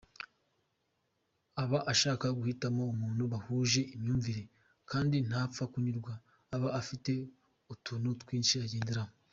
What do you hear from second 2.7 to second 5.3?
umuntu bahuje imyumvire kandi